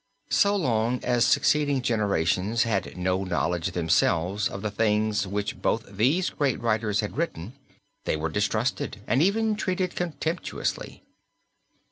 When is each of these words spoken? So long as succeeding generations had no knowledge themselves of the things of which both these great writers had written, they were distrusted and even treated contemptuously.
So 0.31 0.55
long 0.55 0.99
as 1.03 1.25
succeeding 1.25 1.83
generations 1.83 2.63
had 2.63 2.97
no 2.97 3.23
knowledge 3.23 3.73
themselves 3.73 4.47
of 4.47 4.63
the 4.63 4.71
things 4.71 5.25
of 5.25 5.31
which 5.31 5.61
both 5.61 5.85
these 5.95 6.31
great 6.31 6.59
writers 6.59 7.01
had 7.01 7.17
written, 7.17 7.53
they 8.05 8.15
were 8.17 8.29
distrusted 8.29 8.99
and 9.05 9.21
even 9.21 9.55
treated 9.55 9.95
contemptuously. 9.95 11.03